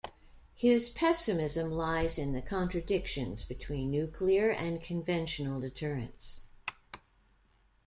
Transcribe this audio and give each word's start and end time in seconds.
His 0.55 0.89
pessimism 0.89 1.69
lies 1.73 2.17
in 2.17 2.31
the 2.31 2.41
contradictions 2.41 3.43
between 3.43 3.91
nuclear 3.91 4.49
and 4.49 4.81
conventional 4.81 5.59
deterrence. 5.61 6.41